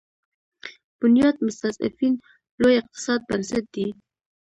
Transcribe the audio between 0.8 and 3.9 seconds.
بنیاد مستضعفین لوی اقتصادي بنسټ دی.